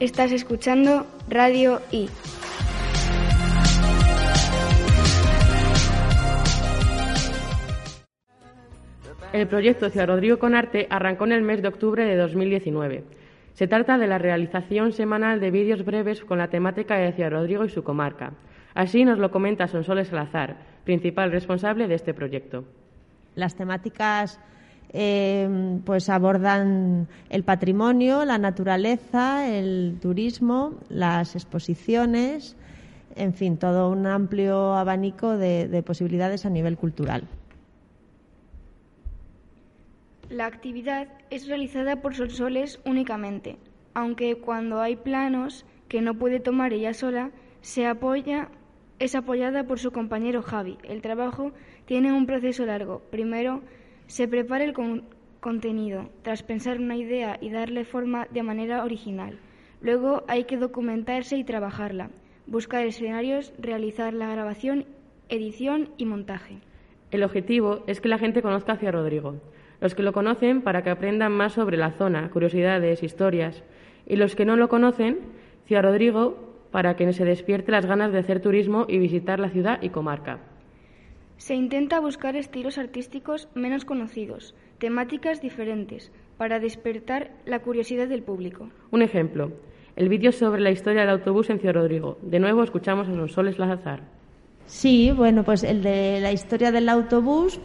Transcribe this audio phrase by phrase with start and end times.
[0.00, 2.08] Estás escuchando Radio I.
[9.32, 13.02] El proyecto Ciudad Rodrigo con Arte arrancó en el mes de octubre de 2019.
[13.54, 17.64] Se trata de la realización semanal de vídeos breves con la temática de Ciudad Rodrigo
[17.64, 18.34] y su comarca.
[18.74, 22.64] Así nos lo comenta Sonsoles Salazar, principal responsable de este proyecto.
[23.34, 24.38] Las temáticas
[24.92, 32.56] eh, pues abordan el patrimonio, la naturaleza, el turismo, las exposiciones,
[33.16, 37.24] en fin, todo un amplio abanico de posibilidades a nivel cultural.
[40.30, 43.56] La actividad es realizada por Sonsoles únicamente,
[43.94, 47.30] aunque cuando hay planos que no puede tomar ella sola,
[47.62, 48.50] se apoya,
[48.98, 50.76] es apoyada por su compañero Javi.
[50.82, 51.52] El trabajo
[51.86, 53.00] tiene un proceso largo.
[53.10, 53.62] Primero
[54.08, 54.74] se prepara el
[55.38, 59.38] contenido, tras pensar una idea y darle forma de manera original.
[59.80, 62.10] Luego hay que documentarse y trabajarla,
[62.48, 64.84] buscar escenarios, realizar la grabación,
[65.28, 66.58] edición y montaje.
[67.12, 69.40] El objetivo es que la gente conozca hacia Rodrigo
[69.80, 73.62] los que lo conocen para que aprendan más sobre la zona, curiosidades, historias,
[74.06, 75.18] y los que no lo conocen,
[75.66, 76.36] Ciudad Rodrigo,
[76.70, 80.40] para que se despierte las ganas de hacer turismo y visitar la ciudad y comarca.
[81.38, 88.70] Se intenta buscar estilos artísticos menos conocidos, temáticas diferentes, para despertar la curiosidad del público.
[88.90, 89.52] Un ejemplo,
[89.94, 92.18] el vídeo sobre la historia del autobús en Ciudad Rodrigo.
[92.22, 94.00] De nuevo escuchamos a Sonsoles Lazar.
[94.66, 97.60] Sí, bueno, pues el de la historia del autobús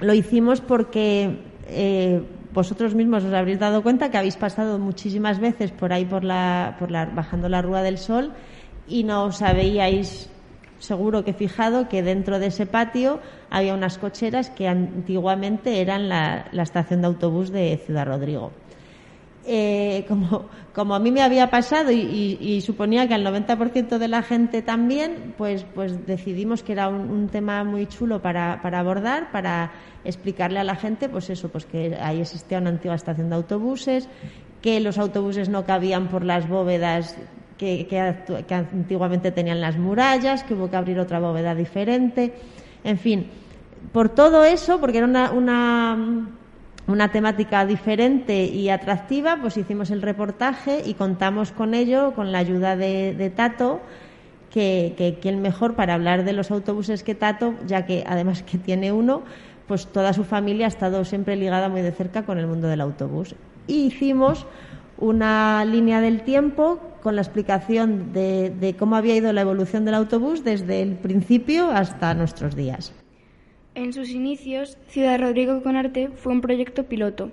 [0.00, 2.22] lo hicimos porque eh,
[2.54, 6.76] vosotros mismos os habréis dado cuenta que habéis pasado muchísimas veces por ahí por la,
[6.78, 8.32] por la, bajando la Rúa del Sol
[8.88, 10.31] y no os habíais
[10.82, 16.62] seguro que fijado que dentro de ese patio había unas cocheras que antiguamente eran la
[16.62, 18.52] estación de autobús de Ciudad Rodrigo.
[19.44, 24.22] Eh, como, como a mí me había pasado y, suponía que al 90% de la
[24.22, 29.72] gente también, pues, pues decidimos que era un, tema muy chulo para, para, abordar, para
[30.04, 34.08] explicarle a la gente, pues eso, pues que ahí existía una antigua estación de autobuses,
[34.60, 37.16] que los autobuses no cabían por las bóvedas
[37.62, 38.14] que,
[38.50, 42.34] antiguamente tenían las murallas, que hubo que abrir otra bóveda diferente,
[42.82, 43.26] en fin,
[43.92, 46.26] por todo eso, porque era una,
[46.86, 52.38] una temática diferente y atractiva, pues hicimos el reportaje y contamos con ello, con la
[52.38, 53.80] ayuda de, Tato,
[54.50, 58.58] que, que quien mejor para hablar de los autobuses que Tato, ya que además que
[58.58, 59.22] tiene uno,
[59.68, 62.80] pues toda su familia ha estado siempre ligada muy de cerca con el mundo del
[62.80, 63.36] autobús.
[63.68, 64.46] Y hicimos
[64.98, 70.44] una línea del tiempo con la explicación de, cómo había ido la evolución del autobús
[70.44, 72.94] desde el principio hasta nuestros días.
[73.74, 77.32] En sus inicios, Ciudad Rodrigo con Arte fue un proyecto piloto.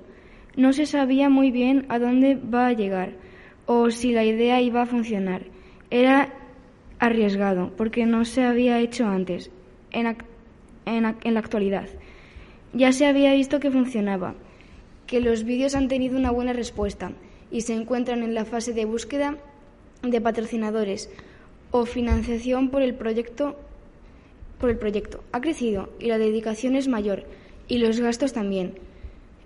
[0.56, 3.14] No se sabía muy bien a dónde va a llegar
[3.66, 5.44] o si la idea iba a funcionar.
[5.92, 6.34] Era
[6.98, 9.52] arriesgado porque no se había hecho antes,
[9.92, 11.88] en, la actualidad.
[12.74, 14.36] Ya se había visto que funcionaba,
[15.08, 17.12] que los vídeos han tenido una buena respuesta
[17.52, 19.38] y se encuentran en la fase de búsqueda
[20.02, 21.10] de patrocinadores
[21.72, 23.56] o financiación por el proyecto
[24.60, 25.24] por el proyecto.
[25.32, 27.24] Ha crecido y la dedicación es mayor
[27.68, 28.74] y los gastos también.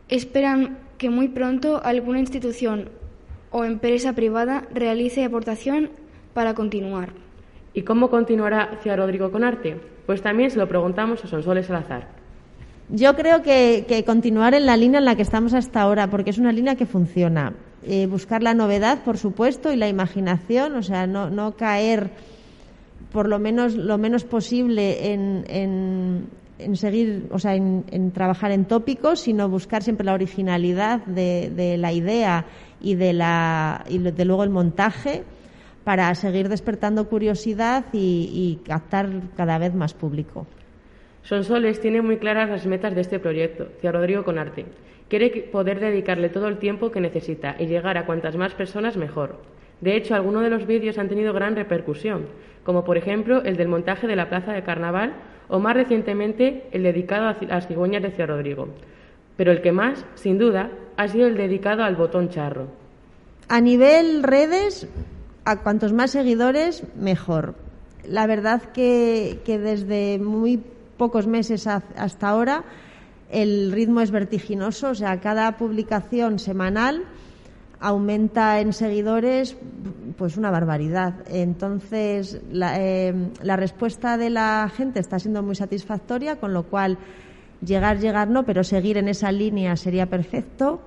[0.09, 2.89] Esperan que muy pronto alguna institución
[3.51, 5.91] o empresa privada realice aportación
[6.33, 7.13] para continuar.
[7.73, 9.77] ¿Y cómo continuará Ciudad Rodrigo con arte?
[10.05, 12.07] Pues también se lo preguntamos a Sonsoles Salazar.
[12.89, 16.37] Yo creo que, continuar en la línea en la que estamos hasta ahora, porque es
[16.37, 17.53] una línea que funciona.
[17.85, 22.11] Eh, buscar la novedad, por supuesto, y la imaginación, o sea, no, no caer
[23.13, 25.45] por lo menos lo menos posible en,
[26.57, 31.93] en, seguir, o sea, en, trabajar en tópicos, sino buscar siempre la originalidad de, la
[31.93, 32.45] idea
[32.81, 35.23] y de la y de luego el montaje
[35.83, 40.47] para seguir despertando curiosidad y, captar cada vez más público.
[41.23, 44.65] Sonsoles tiene muy claras las metas de este proyecto, Ciudad Rodrigo con Arte.
[45.09, 49.37] Quiere poder dedicarle todo el tiempo que necesita y llegar a cuantas más personas mejor.
[49.81, 52.27] De hecho, algunos de los vídeos han tenido gran repercusión,
[52.63, 55.13] como por ejemplo el del montaje de la plaza de carnaval
[55.49, 58.69] o más recientemente el dedicado a las cigüeñas de Ciudad Rodrigo.
[59.35, 62.67] Pero el que más, sin duda, ha sido el dedicado al botón charro.
[63.49, 64.87] A nivel redes,
[65.43, 67.55] a cuantos más seguidores, mejor.
[68.07, 70.61] La verdad que, que desde muy
[70.97, 72.63] pocos meses hasta ahora
[73.33, 77.03] el ritmo es vertiginoso, o sea, cada publicación semanal
[77.79, 79.57] aumenta en seguidores
[80.17, 81.15] pues una barbaridad.
[81.27, 86.97] Entonces, eh, la, respuesta de la gente está siendo muy satisfactoria, con lo cual
[87.65, 90.81] llegar, llegar no, pero seguir en esa línea sería perfecto.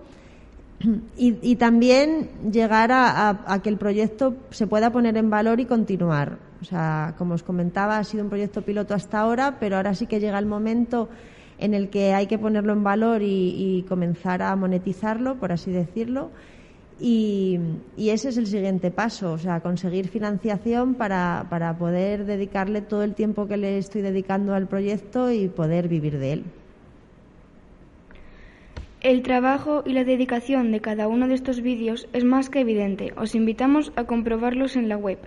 [1.17, 6.39] y, también llegar a, que el proyecto se pueda poner en valor y continuar.
[6.63, 10.07] O sea, como os comentaba, ha sido un proyecto piloto hasta ahora, pero ahora sí
[10.07, 11.09] que llega el momento
[11.59, 16.31] en el que hay que ponerlo en valor y, comenzar a monetizarlo, por así decirlo.
[17.01, 17.59] Y,
[17.97, 23.15] ese es el siguiente paso, o sea, conseguir financiación para, para poder dedicarle todo el
[23.15, 26.45] tiempo que le estoy dedicando al proyecto y poder vivir de él.
[29.03, 33.13] El trabajo y la dedicación de cada uno de estos vídeos es más que evidente.
[33.17, 35.19] Os invitamos a comprobarlos en la web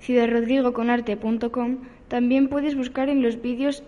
[0.00, 1.78] ciudadrodrigoconarte.com.
[2.08, 3.84] También puedes buscar en los vídeos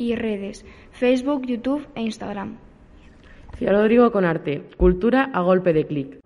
[0.00, 2.56] y redes Facebook, YouTube e Instagram.
[3.60, 6.18] Rodrigo con Arte, cultura a golpe de clic.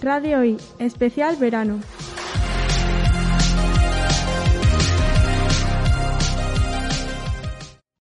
[0.00, 1.80] Radio Hoy, especial verano.